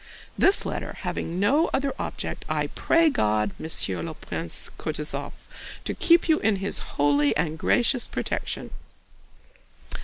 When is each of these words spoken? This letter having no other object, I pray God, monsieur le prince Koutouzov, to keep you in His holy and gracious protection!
This 0.35 0.65
letter 0.65 0.97
having 1.01 1.39
no 1.39 1.69
other 1.75 1.93
object, 1.99 2.43
I 2.49 2.65
pray 2.73 3.11
God, 3.11 3.51
monsieur 3.59 4.01
le 4.01 4.15
prince 4.15 4.71
Koutouzov, 4.79 5.45
to 5.85 5.93
keep 5.93 6.27
you 6.27 6.39
in 6.39 6.55
His 6.55 6.79
holy 6.97 7.37
and 7.37 7.55
gracious 7.55 8.07
protection! 8.07 8.71